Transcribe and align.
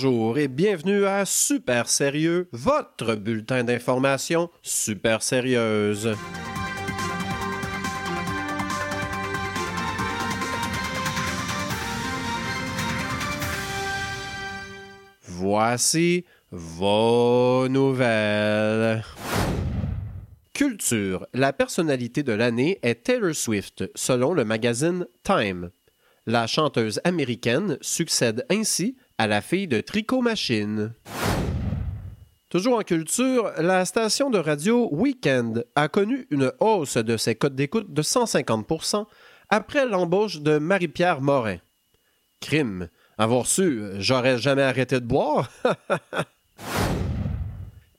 CIBL 0.00 0.06
101.5 0.06 0.06
Montréal. 0.06 0.10
Bonjour 0.10 0.38
et 0.38 0.48
bienvenue 0.48 1.04
à 1.04 1.26
Super 1.26 1.88
Sérieux, 1.88 2.48
votre 2.52 3.16
bulletin 3.16 3.64
d'information 3.64 4.48
super 4.62 5.22
sérieuse. 5.22 6.16
Voici 15.22 16.24
vos 16.50 17.68
nouvelles. 17.68 19.04
Culture. 20.54 21.26
La 21.34 21.52
personnalité 21.52 22.22
de 22.22 22.32
l'année 22.32 22.78
est 22.82 23.04
Taylor 23.04 23.34
Swift, 23.34 23.84
selon 23.94 24.32
le 24.32 24.44
magazine 24.44 25.06
Time. 25.24 25.70
La 26.26 26.46
chanteuse 26.46 27.00
américaine 27.04 27.78
succède 27.80 28.44
ainsi 28.50 28.96
à 29.20 29.26
la 29.26 29.42
fille 29.42 29.68
de 29.68 29.82
Tricot 29.82 30.22
Machine. 30.22 30.94
Toujours 32.48 32.78
en 32.78 32.82
culture, 32.82 33.52
la 33.58 33.84
station 33.84 34.30
de 34.30 34.38
radio 34.38 34.88
Weekend 34.92 35.66
a 35.76 35.88
connu 35.88 36.26
une 36.30 36.50
hausse 36.58 36.96
de 36.96 37.18
ses 37.18 37.34
codes 37.34 37.54
d'écoute 37.54 37.92
de 37.92 38.00
150% 38.00 39.04
après 39.50 39.84
l'embauche 39.84 40.40
de 40.40 40.56
Marie-Pierre 40.56 41.20
Morin. 41.20 41.58
Crime. 42.40 42.88
Avoir 43.18 43.46
su, 43.46 43.82
j'aurais 43.98 44.38
jamais 44.38 44.62
arrêté 44.62 44.98
de 44.98 45.04
boire? 45.04 45.50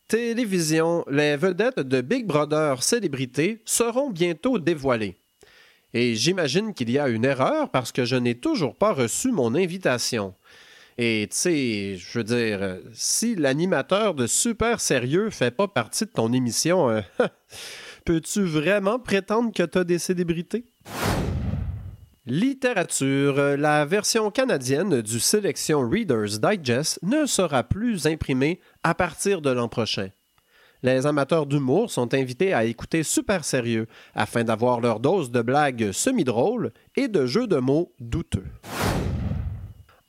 Télévision, 0.07 1.05
les 1.07 1.37
vedettes 1.37 1.81
de 1.81 2.01
Big 2.01 2.25
Brother 2.25 2.81
Célébrité 2.81 3.61
seront 3.63 4.09
bientôt 4.09 4.57
dévoilées. 4.57 5.19
Et 5.93 6.15
j'imagine 6.15 6.73
qu'il 6.73 6.89
y 6.89 6.97
a 6.97 7.09
une 7.09 7.25
erreur 7.25 7.69
parce 7.69 7.91
que 7.91 8.05
je 8.05 8.15
n'ai 8.15 8.39
toujours 8.39 8.75
pas 8.75 8.91
reçu 8.91 9.31
mon 9.31 9.53
invitation. 9.53 10.33
Et 10.97 11.27
tu 11.31 11.37
sais, 11.37 11.95
je 11.97 12.17
veux 12.17 12.23
dire, 12.23 12.79
si 12.93 13.35
l'animateur 13.35 14.13
de 14.13 14.27
Super 14.27 14.79
Sérieux 14.79 15.29
fait 15.29 15.51
pas 15.51 15.67
partie 15.67 16.05
de 16.05 16.11
ton 16.11 16.33
émission, 16.33 16.89
euh, 16.89 17.01
peux-tu 18.05 18.43
vraiment 18.43 18.99
prétendre 18.99 19.51
que 19.53 19.63
tu 19.63 19.77
as 19.77 19.83
des 19.83 19.99
célébrités? 19.99 20.65
Littérature. 22.27 23.57
La 23.57 23.83
version 23.85 24.29
canadienne 24.29 25.01
du 25.01 25.19
Sélection 25.19 25.89
Reader's 25.89 26.39
Digest 26.39 26.99
ne 27.01 27.25
sera 27.25 27.63
plus 27.63 28.05
imprimée 28.05 28.59
à 28.83 28.93
partir 28.93 29.41
de 29.41 29.49
l'an 29.49 29.67
prochain. 29.67 30.09
Les 30.83 31.05
amateurs 31.05 31.45
d'humour 31.45 31.91
sont 31.91 32.13
invités 32.13 32.53
à 32.53 32.65
écouter 32.65 33.03
Super 33.03 33.43
Sérieux 33.43 33.87
afin 34.13 34.43
d'avoir 34.43 34.81
leur 34.81 34.99
dose 34.99 35.31
de 35.31 35.41
blagues 35.41 35.91
semi-drôles 35.91 36.71
et 36.95 37.07
de 37.07 37.25
jeux 37.25 37.47
de 37.47 37.57
mots 37.57 37.93
douteux. 37.99 38.45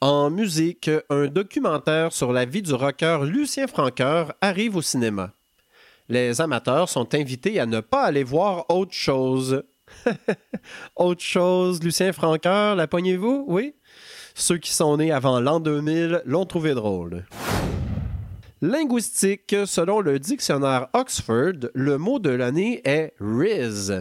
En 0.03 0.31
musique, 0.31 0.91
un 1.11 1.29
documentaire 1.29 2.13
sur 2.13 2.33
la 2.33 2.45
vie 2.45 2.61
du 2.61 2.75
rocker 2.75 3.25
Lucien 3.25 3.69
Francoeur 3.69 4.35
arrive 4.41 4.75
au 4.75 4.83
cinéma. 4.83 5.31
Les 6.09 6.41
amateurs 6.41 6.89
sont 6.89 7.15
invités 7.15 7.61
à 7.61 7.67
ne 7.67 7.79
pas 7.79 8.03
aller 8.03 8.25
voir 8.25 8.67
autre 8.69 8.95
chose 8.95 9.63
Autre 10.97 11.23
chose, 11.23 11.81
Lucien 11.85 12.13
Francoeur, 12.13 12.75
la 12.75 12.89
poignez-vous? 12.89 13.45
Oui? 13.47 13.77
Ceux 14.35 14.59
qui 14.59 14.73
sont 14.73 14.97
nés 14.97 15.13
avant 15.13 15.39
l'an 15.39 15.61
2000 15.61 16.23
l'ont 16.25 16.47
trouvé 16.47 16.75
drôle. 16.75 17.25
Linguistique, 18.61 19.55
selon 19.67 20.01
le 20.01 20.19
dictionnaire 20.19 20.89
Oxford, 20.95 21.69
le 21.75 21.97
mot 21.97 22.19
de 22.19 22.31
l'année 22.31 22.83
est 22.85 23.15
Riz. 23.21 23.93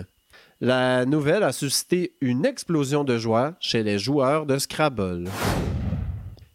La 0.61 1.05
nouvelle 1.05 1.43
a 1.43 1.51
suscité 1.51 2.15
une 2.21 2.43
explosion 2.43 3.03
de 3.03 3.19
joie 3.19 3.53
chez 3.59 3.83
les 3.83 3.99
joueurs 3.99 4.47
de 4.47 4.57
Scrabble. 4.57 5.29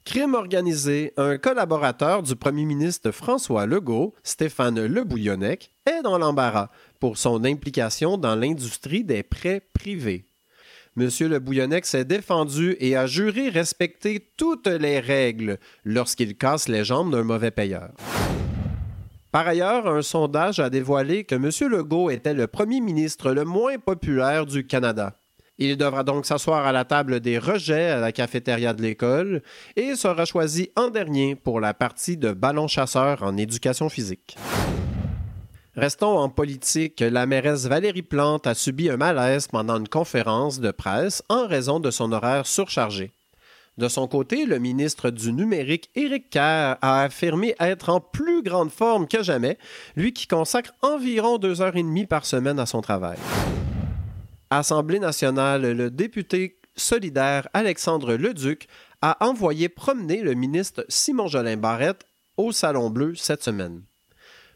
Crime 0.07 0.35
organisé, 0.35 1.13
un 1.17 1.37
collaborateur 1.37 2.23
du 2.23 2.37
premier 2.37 2.65
ministre 2.65 3.11
François 3.11 3.67
Legault, 3.67 4.15
Stéphane 4.23 4.87
Le 4.87 5.03
Bouillonnec, 5.03 5.73
est 5.85 6.01
dans 6.03 6.17
l'embarras 6.17 6.71
pour 7.01 7.19
son 7.19 7.45
implication 7.45 8.17
dans 8.17 8.37
l'industrie 8.37 9.03
des 9.03 9.25
prêts 9.25 9.61
privés. 9.75 10.25
M. 10.97 11.09
Le 11.23 11.39
Bouillonnec 11.41 11.85
s'est 11.85 12.05
défendu 12.05 12.77
et 12.79 12.95
a 12.95 13.09
juré 13.09 13.49
respecter 13.49 14.25
toutes 14.37 14.69
les 14.69 15.01
règles 15.01 15.59
lorsqu'il 15.85 16.37
casse 16.37 16.69
les 16.69 16.85
jambes 16.85 17.11
d'un 17.11 17.25
mauvais 17.25 17.51
payeur. 17.51 17.91
Par 19.33 19.49
ailleurs, 19.49 19.89
un 19.89 20.03
sondage 20.03 20.61
a 20.61 20.71
dévoilé 20.71 21.25
que 21.25 21.35
M. 21.35 21.51
Legault 21.69 22.11
était 22.11 22.33
le 22.33 22.47
premier 22.47 22.81
ministre 22.81 23.33
le 23.33 23.45
moins 23.45 23.79
populaire 23.79 24.47
du 24.47 24.69
Canada. 24.69 25.15
Il 25.59 25.77
devra 25.77 26.05
donc 26.05 26.27
s'asseoir 26.27 26.67
à 26.67 26.73
la 26.73 26.85
table 26.85 27.21
des 27.21 27.39
rejets 27.39 27.91
à 27.91 27.99
la 27.99 28.13
cafétéria 28.13 28.75
de 28.75 28.83
l'école 28.83 29.43
et 29.75 29.95
sera 29.95 30.27
choisi 30.27 30.71
en 30.77 30.89
dernier 30.89 31.35
pour 31.35 31.61
la 31.61 31.73
partie 31.73 32.19
de 32.19 32.33
ballon 32.33 32.69
chasseur 32.69 33.23
en 33.23 33.37
éducation 33.37 33.89
physique. 33.89 34.37
Restons 35.75 36.19
en 36.19 36.29
politique. 36.29 37.01
La 37.01 37.27
mairesse 37.27 37.67
Valérie 37.67 38.03
Plante 38.03 38.47
a 38.47 38.55
subi 38.55 38.91
un 38.91 38.97
malaise 38.97 39.47
pendant 39.47 39.79
une 39.79 39.89
conférence 39.89 40.61
de 40.61 40.71
presse 40.71 41.23
en 41.29 41.47
raison 41.47 41.81
de 41.81 41.91
son 41.91 42.13
horaire 42.13 42.47
surchargé. 42.47 43.13
De 43.77 43.89
son 43.89 44.09
côté, 44.09 44.47
le 44.47 44.59
ministre 44.59 45.11
du 45.11 45.35
Numérique, 45.35 45.91
Éric 45.95 46.31
Kerr, 46.31 46.77
a 46.81 47.03
affirmé 47.03 47.55
être 47.61 47.91
en 47.91 48.01
plus 48.01 48.43
grande 48.43 48.71
forme 48.71 49.07
que 49.07 49.23
jamais, 49.23 49.59
lui 49.97 50.15
qui 50.15 50.27
consacre 50.27 50.73
environ 50.81 51.37
deux 51.37 51.61
heures 51.61 51.77
et 51.77 51.83
demie 51.83 52.07
par 52.07 52.25
semaine 52.25 52.59
à 52.59 52.65
son 52.65 52.81
travail. 52.81 53.19
Assemblée 54.51 55.01
nationale, 55.01 55.73
le 55.73 55.91
député 55.91 56.61
solidaire 56.77 57.49
Alexandre 57.53 58.15
Leduc 58.15 58.69
a 59.03 59.17
envoyé 59.27 59.69
promener 59.69 60.23
le 60.23 60.35
ministre 60.35 60.87
Simon 60.89 61.27
Jolin 61.27 61.57
Barrette 61.57 62.07
au 62.37 62.53
Salon 62.53 62.91
Bleu 62.91 63.17
cette 63.17 63.43
semaine. 63.43 63.83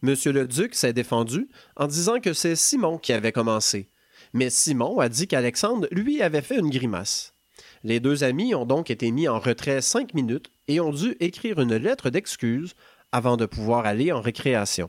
M. 0.05 0.15
le 0.27 0.47
Duc 0.47 0.77
s'est 0.77 0.93
défendu 0.93 1.49
en 1.77 1.89
disant 1.89 2.21
que 2.21 2.33
c'est 2.33 2.55
Simon 2.55 2.99
qui 2.99 3.13
avait 3.13 3.33
commencé. 3.33 3.91
Mais 4.33 4.49
Simon 4.49 5.01
a 5.01 5.09
dit 5.09 5.27
qu'Alexandre, 5.27 5.89
lui, 5.91 6.23
avait 6.23 6.41
fait 6.41 6.59
une 6.59 6.71
grimace. 6.71 7.35
Les 7.83 7.99
deux 7.99 8.23
amis 8.23 8.55
ont 8.55 8.67
donc 8.67 8.91
été 8.91 9.11
mis 9.11 9.27
en 9.27 9.41
retrait 9.41 9.81
cinq 9.81 10.15
minutes 10.15 10.53
et 10.69 10.79
ont 10.79 10.93
dû 10.93 11.17
écrire 11.19 11.61
une 11.61 11.75
lettre 11.75 12.11
d'excuse 12.11 12.75
avant 13.11 13.37
de 13.37 13.47
pouvoir 13.47 13.87
aller 13.87 14.13
en 14.13 14.21
récréation. 14.21 14.89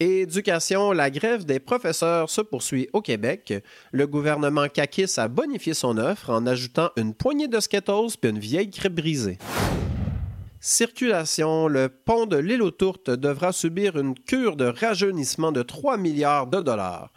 Éducation, 0.00 0.90
la 0.90 1.08
grève 1.08 1.44
des 1.44 1.60
professeurs 1.60 2.28
se 2.28 2.40
poursuit 2.40 2.88
au 2.92 3.00
Québec. 3.00 3.54
Le 3.92 4.08
gouvernement 4.08 4.66
Kakis 4.68 5.18
a 5.18 5.28
bonifié 5.28 5.72
son 5.72 5.98
offre 5.98 6.30
en 6.30 6.46
ajoutant 6.46 6.90
une 6.96 7.14
poignée 7.14 7.46
de 7.46 7.60
Skittles 7.60 8.16
puis 8.20 8.30
une 8.30 8.40
vieille 8.40 8.70
crêpe 8.70 8.96
brisée. 8.96 9.38
Circulation, 10.58 11.68
le 11.68 11.88
pont 11.88 12.26
de 12.26 12.36
l'île 12.36 12.62
aux 12.62 12.72
Tourtes 12.72 13.10
devra 13.10 13.52
subir 13.52 13.96
une 13.96 14.14
cure 14.18 14.56
de 14.56 14.64
rajeunissement 14.64 15.52
de 15.52 15.62
3 15.62 15.96
milliards 15.96 16.48
de 16.48 16.60
dollars. 16.60 17.12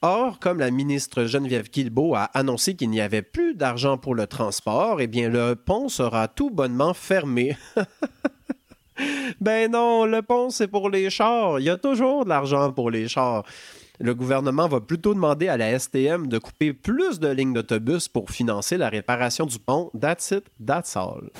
Or, 0.00 0.40
comme 0.40 0.58
la 0.58 0.72
ministre 0.72 1.26
Geneviève 1.26 1.70
Guilbeault 1.70 2.16
a 2.16 2.24
annoncé 2.34 2.74
qu'il 2.74 2.90
n'y 2.90 3.00
avait 3.00 3.22
plus 3.22 3.54
d'argent 3.54 3.96
pour 3.96 4.16
le 4.16 4.26
transport, 4.26 5.00
eh 5.00 5.06
bien 5.06 5.28
le 5.28 5.54
pont 5.54 5.88
sera 5.88 6.26
tout 6.26 6.50
bonnement 6.50 6.94
fermé. 6.94 7.56
ben 9.40 9.70
non, 9.70 10.04
le 10.04 10.22
pont 10.22 10.50
c'est 10.50 10.68
pour 10.68 10.90
les 10.90 11.10
chars. 11.10 11.60
Il 11.60 11.64
y 11.64 11.70
a 11.70 11.76
toujours 11.76 12.24
de 12.24 12.28
l'argent 12.28 12.72
pour 12.72 12.90
les 12.90 13.08
chars. 13.08 13.44
Le 14.00 14.14
gouvernement 14.14 14.68
va 14.68 14.80
plutôt 14.80 15.14
demander 15.14 15.48
à 15.48 15.56
la 15.56 15.78
STM 15.78 16.26
de 16.26 16.38
couper 16.38 16.72
plus 16.72 17.20
de 17.20 17.28
lignes 17.28 17.52
d'autobus 17.52 18.08
pour 18.08 18.30
financer 18.30 18.76
la 18.76 18.88
réparation 18.88 19.46
du 19.46 19.58
pont. 19.58 19.90
That's 19.98 20.32
it, 20.32 20.44
that's 20.64 20.96
all. 20.96 21.30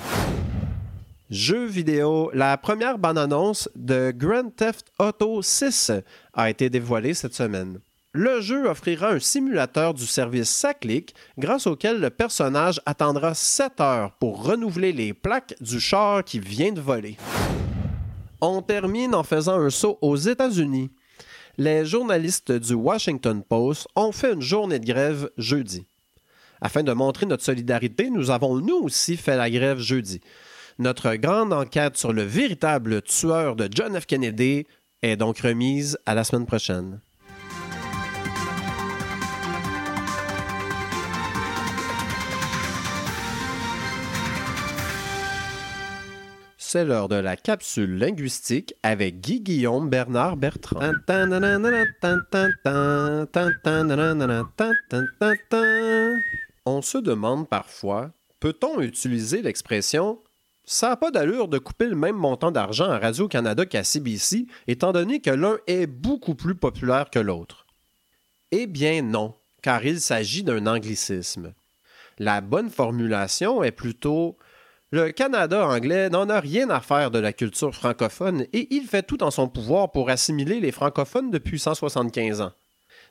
Jeux 1.29 1.65
vidéo, 1.65 2.29
la 2.33 2.57
première 2.57 2.99
bande-annonce 2.99 3.67
de 3.75 4.13
Grand 4.15 4.55
Theft 4.55 4.85
Auto 4.99 5.41
6 5.41 5.91
a 6.33 6.49
été 6.49 6.69
dévoilée 6.69 7.13
cette 7.13 7.33
semaine. 7.33 7.79
Le 8.15 8.41
jeu 8.41 8.67
offrira 8.69 9.09
un 9.09 9.19
simulateur 9.19 9.95
du 9.95 10.05
service 10.05 10.47
Saclic 10.47 11.15
grâce 11.39 11.65
auquel 11.65 11.99
le 11.99 12.11
personnage 12.11 12.79
attendra 12.85 13.33
7 13.33 13.81
heures 13.81 14.11
pour 14.19 14.45
renouveler 14.45 14.93
les 14.93 15.15
plaques 15.15 15.55
du 15.61 15.79
char 15.79 16.23
qui 16.23 16.39
vient 16.39 16.71
de 16.71 16.79
voler. 16.79 17.17
On 18.39 18.61
termine 18.61 19.15
en 19.15 19.23
faisant 19.23 19.59
un 19.59 19.71
saut 19.71 19.97
aux 20.01 20.15
États-Unis. 20.15 20.91
Les 21.57 21.87
journalistes 21.87 22.51
du 22.51 22.75
Washington 22.75 23.41
Post 23.41 23.87
ont 23.95 24.11
fait 24.11 24.33
une 24.33 24.41
journée 24.43 24.77
de 24.77 24.85
grève 24.85 25.31
jeudi. 25.39 25.87
Afin 26.61 26.83
de 26.83 26.93
montrer 26.93 27.25
notre 27.25 27.43
solidarité, 27.43 28.11
nous 28.11 28.29
avons 28.29 28.57
nous 28.59 28.77
aussi 28.77 29.17
fait 29.17 29.37
la 29.37 29.49
grève 29.49 29.79
jeudi. 29.79 30.21
Notre 30.77 31.15
grande 31.15 31.51
enquête 31.51 31.97
sur 31.97 32.13
le 32.13 32.21
véritable 32.21 33.01
tueur 33.01 33.55
de 33.55 33.67
John 33.71 33.99
F. 33.99 34.05
Kennedy 34.05 34.67
est 35.01 35.17
donc 35.17 35.39
remise 35.39 35.97
à 36.05 36.13
la 36.13 36.23
semaine 36.23 36.45
prochaine. 36.45 36.99
C'est 46.73 46.85
l'heure 46.85 47.07
de 47.07 47.17
la 47.17 47.37
capsule 47.37 47.99
linguistique 47.99 48.73
avec 48.81 49.21
Guy 49.21 49.41
Guillaume 49.41 49.91
Bernard 49.91 50.37
Bertrand. 50.37 50.79
On 56.65 56.81
se 56.81 56.97
demande 56.97 57.47
parfois, 57.47 58.09
peut-on 58.39 58.81
utiliser 58.81 59.43
l'expression 59.43 60.17
ça 60.65 60.89
n'a 60.89 60.97
pas 60.97 61.11
d'allure 61.11 61.47
de 61.47 61.59
couper 61.59 61.85
le 61.85 61.95
même 61.95 62.15
montant 62.15 62.49
d'argent 62.49 62.89
à 62.89 62.97
Radio-Canada 62.97 63.67
qu'à 63.67 63.83
CBC, 63.83 64.47
étant 64.65 64.93
donné 64.93 65.19
que 65.19 65.29
l'un 65.29 65.59
est 65.67 65.85
beaucoup 65.85 66.33
plus 66.33 66.55
populaire 66.55 67.11
que 67.11 67.19
l'autre. 67.19 67.67
Eh 68.49 68.65
bien 68.65 69.03
non, 69.03 69.35
car 69.61 69.85
il 69.85 70.01
s'agit 70.01 70.41
d'un 70.41 70.65
anglicisme. 70.65 71.53
La 72.17 72.41
bonne 72.41 72.71
formulation 72.71 73.63
est 73.63 73.71
plutôt 73.71 74.37
le 74.93 75.11
Canada 75.11 75.65
anglais 75.65 76.07
n'en 76.11 76.29
a 76.29 76.39
rien 76.39 76.69
à 76.69 76.79
faire 76.79 77.09
de 77.09 77.17
la 77.17 77.33
culture 77.33 77.73
francophone 77.73 78.45
et 78.53 78.67
il 78.75 78.83
fait 78.83 79.01
tout 79.01 79.23
en 79.23 79.31
son 79.31 79.47
pouvoir 79.47 79.91
pour 79.91 80.11
assimiler 80.11 80.59
les 80.59 80.71
francophones 80.71 81.31
depuis 81.31 81.57
175 81.57 82.41
ans. 82.41 82.51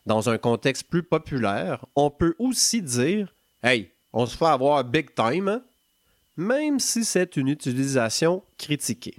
Dans 0.06 0.30
un 0.30 0.38
contexte 0.38 0.84
plus 0.84 1.02
populaire, 1.02 1.84
on 1.96 2.08
peut 2.08 2.36
aussi 2.38 2.82
dire 2.82 3.34
Hey, 3.64 3.90
on 4.12 4.26
se 4.26 4.36
fait 4.36 4.46
avoir 4.46 4.84
big 4.84 5.12
time, 5.16 5.48
hein? 5.48 5.64
même 6.36 6.78
si 6.78 7.04
c'est 7.04 7.36
une 7.36 7.48
utilisation 7.48 8.44
critiquée. 8.58 9.16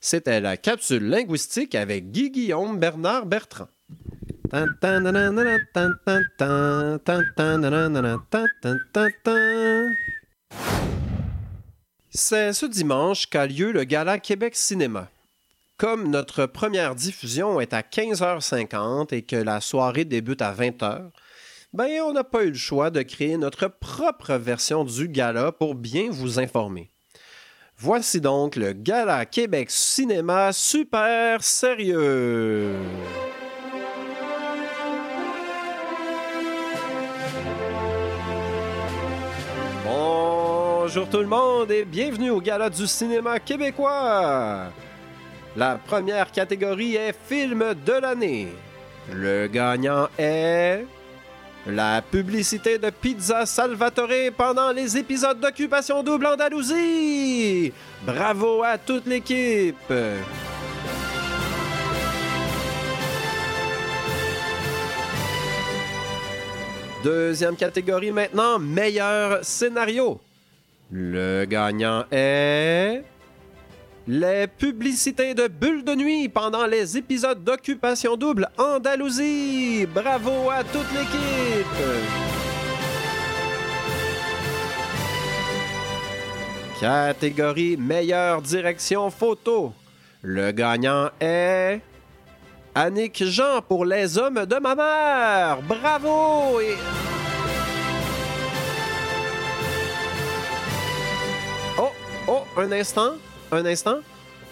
C'était 0.00 0.40
la 0.40 0.56
capsule 0.56 1.06
linguistique 1.06 1.74
avec 1.74 2.10
Guy 2.10 2.30
Guillaume 2.30 2.78
Bernard 2.78 3.26
Bertrand. 3.26 3.68
C'est 12.16 12.52
ce 12.52 12.64
dimanche 12.64 13.26
qu'a 13.26 13.44
lieu 13.44 13.72
le 13.72 13.82
Gala 13.82 14.20
Québec 14.20 14.54
Cinéma. 14.54 15.08
Comme 15.76 16.08
notre 16.08 16.46
première 16.46 16.94
diffusion 16.94 17.60
est 17.60 17.72
à 17.72 17.80
15h50 17.80 19.12
et 19.12 19.22
que 19.22 19.34
la 19.34 19.60
soirée 19.60 20.04
débute 20.04 20.40
à 20.40 20.54
20h, 20.54 21.10
ben, 21.72 21.90
on 22.02 22.12
n'a 22.12 22.22
pas 22.22 22.44
eu 22.44 22.50
le 22.50 22.54
choix 22.54 22.90
de 22.90 23.02
créer 23.02 23.36
notre 23.36 23.66
propre 23.66 24.34
version 24.34 24.84
du 24.84 25.08
gala 25.08 25.50
pour 25.50 25.74
bien 25.74 26.08
vous 26.08 26.38
informer. 26.38 26.88
Voici 27.78 28.20
donc 28.20 28.54
le 28.54 28.74
Gala 28.74 29.26
Québec 29.26 29.72
Cinéma 29.72 30.52
super 30.52 31.42
sérieux. 31.42 32.76
Bonjour 40.86 41.08
tout 41.08 41.20
le 41.20 41.26
monde 41.26 41.70
et 41.70 41.86
bienvenue 41.86 42.28
au 42.28 42.42
Gala 42.42 42.68
du 42.68 42.86
cinéma 42.86 43.40
québécois. 43.40 44.64
La 45.56 45.76
première 45.76 46.30
catégorie 46.30 46.96
est 46.96 47.16
film 47.26 47.72
de 47.86 47.92
l'année. 47.94 48.48
Le 49.10 49.46
gagnant 49.46 50.08
est 50.18 50.84
la 51.66 52.02
publicité 52.02 52.76
de 52.76 52.90
Pizza 52.90 53.46
Salvatore 53.46 54.30
pendant 54.36 54.72
les 54.72 54.98
épisodes 54.98 55.40
d'Occupation 55.40 56.02
Double 56.02 56.26
Andalousie. 56.26 57.72
Bravo 58.02 58.62
à 58.62 58.76
toute 58.76 59.06
l'équipe. 59.06 59.90
Deuxième 67.02 67.56
catégorie 67.56 68.12
maintenant, 68.12 68.58
meilleur 68.58 69.42
scénario. 69.42 70.20
Le 70.96 71.44
gagnant 71.44 72.04
est... 72.12 73.02
Les 74.06 74.46
publicités 74.46 75.34
de 75.34 75.48
Bulle 75.48 75.82
de 75.82 75.96
nuit 75.96 76.28
pendant 76.28 76.66
les 76.66 76.96
épisodes 76.96 77.42
d'Occupation 77.42 78.16
Double 78.16 78.48
Andalousie. 78.58 79.86
Bravo 79.86 80.50
à 80.50 80.62
toute 80.62 80.86
l'équipe. 80.92 81.66
Catégorie 86.78 87.76
meilleure 87.76 88.40
direction 88.40 89.10
photo. 89.10 89.72
Le 90.22 90.52
gagnant 90.52 91.10
est 91.18 91.80
Annick 92.72 93.24
Jean 93.24 93.62
pour 93.66 93.84
Les 93.84 94.16
hommes 94.16 94.46
de 94.46 94.60
ma 94.60 94.76
mère. 94.76 95.58
Bravo 95.62 96.60
un 102.56 102.72
instant 102.72 103.14
un 103.54 103.66
instant. 103.66 103.98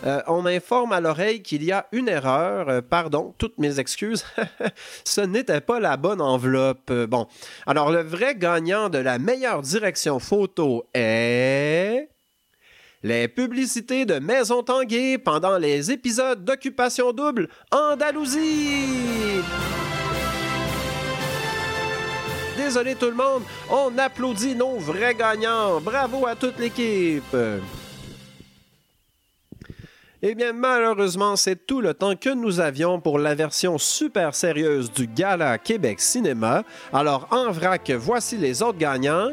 Euh, 0.04 0.20
on 0.26 0.42
m'informe 0.42 0.92
à 0.92 1.00
l'oreille 1.00 1.42
qu'il 1.42 1.62
y 1.62 1.70
a 1.70 1.86
une 1.92 2.08
erreur. 2.08 2.68
Euh, 2.68 2.80
pardon, 2.80 3.34
toutes 3.38 3.58
mes 3.58 3.78
excuses. 3.78 4.24
Ce 5.04 5.20
n'était 5.20 5.60
pas 5.60 5.78
la 5.78 5.96
bonne 5.96 6.20
enveloppe. 6.20 6.90
Euh, 6.90 7.06
bon, 7.06 7.26
alors 7.66 7.90
le 7.90 8.02
vrai 8.02 8.34
gagnant 8.34 8.88
de 8.88 8.98
la 8.98 9.18
meilleure 9.18 9.62
direction 9.62 10.18
photo 10.18 10.84
est... 10.94 12.08
Les 13.04 13.26
publicités 13.26 14.06
de 14.06 14.20
Maison 14.20 14.62
Tanguay 14.62 15.18
pendant 15.18 15.58
les 15.58 15.90
épisodes 15.90 16.44
d'Occupation 16.44 17.12
Double 17.12 17.48
Andalousie. 17.72 19.42
Désolé 22.56 22.94
tout 22.94 23.06
le 23.06 23.14
monde, 23.14 23.42
on 23.68 23.98
applaudit 23.98 24.54
nos 24.54 24.76
vrais 24.76 25.16
gagnants. 25.16 25.80
Bravo 25.80 26.28
à 26.28 26.36
toute 26.36 26.60
l'équipe. 26.60 27.34
Eh 30.24 30.36
bien, 30.36 30.52
malheureusement, 30.52 31.34
c'est 31.34 31.66
tout 31.66 31.80
le 31.80 31.94
temps 31.94 32.14
que 32.14 32.32
nous 32.32 32.60
avions 32.60 33.00
pour 33.00 33.18
la 33.18 33.34
version 33.34 33.76
super 33.76 34.36
sérieuse 34.36 34.92
du 34.92 35.08
Gala 35.08 35.58
Québec 35.58 36.00
Cinéma. 36.00 36.62
Alors, 36.92 37.26
en 37.32 37.50
vrac, 37.50 37.90
voici 37.90 38.36
les 38.36 38.62
autres 38.62 38.78
gagnants. 38.78 39.30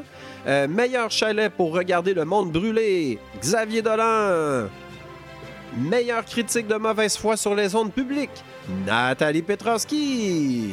Euh, 0.48 0.68
meilleur 0.68 1.12
chalet 1.12 1.54
pour 1.54 1.76
regarder 1.76 2.16
le 2.16 2.26
monde 2.26 2.52
brûler, 2.52 3.20
Xavier 3.40 3.84
Dolan. 3.84 4.68
Meilleure 5.78 6.26
critique 6.26 6.66
de 6.66 6.76
mauvaise 6.76 7.16
foi 7.16 7.38
sur 7.38 7.54
les 7.54 7.76
ondes 7.76 7.94
publiques, 7.94 8.44
Nathalie 8.88 9.44
Petrovski. 9.44 10.72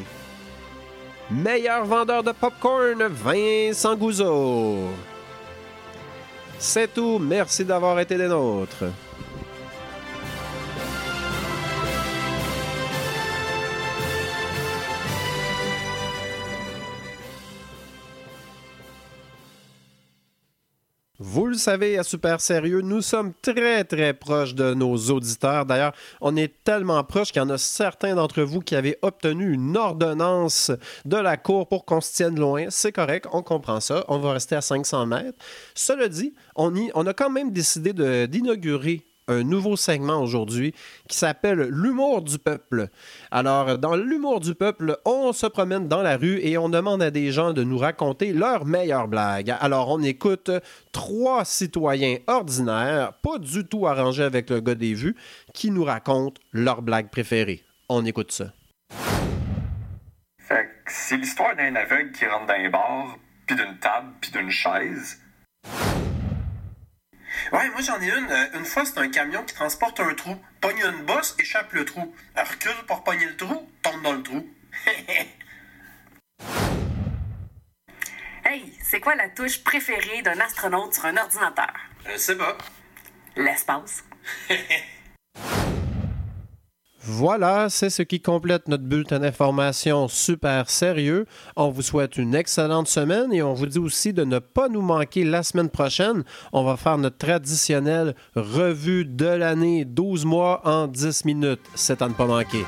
Meilleur 1.31 1.85
vendeur 1.85 2.23
de 2.23 2.33
popcorn, 2.33 3.03
Vincent 3.03 3.95
Gouzeau. 3.95 4.79
C'est 6.59 6.95
tout, 6.95 7.19
merci 7.19 7.67
d'avoir 7.67 8.01
été 8.01 8.17
des 8.17 8.29
nôtres. 8.29 8.85
Le 21.57 21.61
savez, 21.61 21.99
à 21.99 22.03
Super 22.03 22.41
Sérieux, 22.41 22.83
nous 22.83 23.01
sommes 23.01 23.33
très, 23.41 23.83
très 23.85 24.13
proches 24.13 24.55
de 24.55 24.75
nos 24.75 24.95
auditeurs. 24.95 25.65
D'ailleurs, 25.65 25.95
on 26.21 26.37
est 26.37 26.53
tellement 26.65 27.03
proches 27.03 27.33
qu'il 27.33 27.41
y 27.41 27.45
en 27.45 27.49
a 27.49 27.57
certains 27.57 28.15
d'entre 28.15 28.43
vous 28.43 28.61
qui 28.61 28.77
avaient 28.77 28.99
obtenu 29.01 29.55
une 29.55 29.75
ordonnance 29.75 30.71
de 31.07 31.17
la 31.17 31.39
Cour 31.39 31.67
pour 31.67 31.87
qu'on 31.87 32.03
se 32.03 32.13
tienne 32.13 32.39
loin. 32.39 32.67
C'est 32.69 32.93
correct, 32.93 33.27
on 33.33 33.43
comprend 33.43 33.81
ça. 33.81 34.05
On 34.09 34.19
va 34.19 34.33
rester 34.33 34.55
à 34.55 34.61
500 34.61 35.07
mètres. 35.07 35.39
Cela 35.75 36.09
dit, 36.09 36.35
on, 36.57 36.75
y, 36.75 36.91
on 36.95 37.07
a 37.07 37.15
quand 37.15 37.31
même 37.31 37.51
décidé 37.51 37.95
d'inaugurer 38.27 39.06
un 39.29 39.43
nouveau 39.43 39.77
segment 39.77 40.23
aujourd'hui 40.23 40.75
qui 41.09 41.17
s'appelle 41.17 41.69
L'humour 41.71 42.23
du 42.23 42.39
peuple. 42.39 42.89
Alors, 43.31 43.79
dans 43.79 43.97
l'humour 43.97 44.41
du 44.41 44.55
peuple, 44.55 44.99
on 45.05 45.33
se 45.33 45.47
promène 45.47 45.89
dans 45.89 46.03
la 46.03 46.17
rue 46.17 46.39
et 46.41 46.59
on 46.59 46.69
demande 46.69 47.03
à 47.03 47.11
des 47.11 47.33
gens 47.33 47.53
de 47.53 47.63
nous 47.63 47.79
raconter 47.79 48.33
leurs 48.33 48.65
meilleures 48.65 49.09
blagues. 49.09 49.55
Alors, 49.61 49.91
on 49.91 50.03
écoute 50.03 50.51
trois 50.93 51.45
citoyens 51.45 52.19
ordinaires, 52.27 53.15
pas 53.23 53.39
du 53.39 53.65
tout 53.65 53.87
arrangés 53.87 54.23
avec 54.25 54.51
le 54.51 54.61
gars 54.61 54.75
des 54.75 54.95
vues, 54.95 55.17
qui 55.53 55.71
nous 55.71 55.85
racontent 55.85 56.41
leurs 56.53 56.83
blagues 56.83 57.11
préférées. 57.11 57.63
On 57.89 58.05
écoute 58.05 58.33
ça. 58.33 58.53
Fait 60.39 60.69
c'est 60.87 61.17
l'histoire 61.17 61.57
d'un 61.57 61.75
aveugle 61.75 62.13
qui 62.13 62.27
rentre 62.27 62.47
dans 62.47 62.55
un 62.55 62.71
bar, 62.71 63.19
puis 63.47 63.57
d'une 63.57 63.79
table, 63.79 64.09
puis 64.21 64.31
d'une 64.31 64.51
chaise. 64.51 65.21
Ouais, 67.53 67.69
moi 67.71 67.81
j'en 67.81 68.01
ai 68.01 68.09
une. 68.09 68.31
Euh, 68.31 68.59
une 68.59 68.65
fois, 68.65 68.85
c'est 68.85 68.99
un 68.99 69.09
camion 69.09 69.43
qui 69.45 69.55
transporte 69.55 70.01
un 70.01 70.15
trou. 70.15 70.37
Pogne 70.61 70.83
une 70.85 71.05
bosse, 71.05 71.37
échappe 71.39 71.73
le 71.73 71.85
trou. 71.85 72.15
Elle 72.35 72.47
recule 72.47 72.85
pour 72.87 73.05
pogner 73.05 73.27
le 73.27 73.37
trou, 73.37 73.71
tombe 73.83 74.03
dans 74.03 74.15
le 74.15 74.23
trou. 74.23 74.49
hey, 78.45 78.73
c'est 78.83 79.01
quoi 79.01 79.15
la 79.15 79.29
touche 79.29 79.63
préférée 79.63 80.23
d'un 80.23 80.41
astronaute 80.41 80.95
sur 80.95 81.05
un 81.05 81.17
ordinateur? 81.17 81.73
Je 82.11 82.17
sais 82.17 82.37
pas. 82.37 82.57
L'espace. 83.37 84.05
Voilà, 87.09 87.69
c'est 87.71 87.89
ce 87.89 88.03
qui 88.03 88.21
complète 88.21 88.67
notre 88.67 88.83
bulletin 88.83 89.21
d'information 89.21 90.09
super 90.09 90.69
sérieux. 90.69 91.27
On 91.55 91.71
vous 91.71 91.83
souhaite 91.83 92.17
une 92.17 92.35
excellente 92.35 92.89
semaine 92.89 93.33
et 93.33 93.43
on 93.43 93.55
vous 93.55 93.67
dit 93.67 93.79
aussi 93.79 94.13
de 94.13 94.25
ne 94.25 94.41
pas 94.41 94.69
nous 94.69 94.81
manquer 94.81 95.23
la 95.23 95.45
semaine 95.45 95.69
prochaine. 95.71 96.25
On 96.53 96.65
va 96.65 96.77
faire 96.77 96.99
notre 96.99 97.19
traditionnelle 97.19 98.17
revue 98.35 99.05
de 99.05 99.27
l'année 99.27 99.85
12 99.85 100.25
mois 100.25 100.63
en 100.65 100.89
10 100.89 101.25
minutes. 101.25 101.61
C'est 101.77 102.03
à 102.03 102.09
ne 102.09 102.15
pas 102.15 102.27
manquer. 102.27 102.65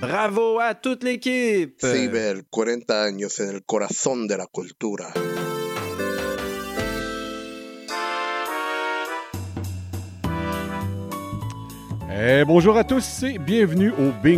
Bravo 0.00 0.60
à 0.60 0.76
toute 0.76 1.02
l'équipe! 1.02 1.74
Seibel, 1.80 2.44
40 2.52 2.88
años 2.92 3.40
en 3.40 3.48
el 3.48 3.64
corazón 3.66 4.28
de 4.28 4.36
la 4.36 4.46
cultura. 4.46 5.12
Eh, 12.20 12.44
bonjour 12.44 12.76
à 12.76 12.82
tous 12.82 13.22
et 13.22 13.38
bienvenue 13.38 13.90
au 13.90 14.10
Bing 14.10 14.26